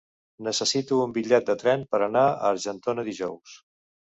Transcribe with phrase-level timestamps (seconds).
[0.45, 3.55] Necessito un bitllet de tren per anar a Argentona dijous.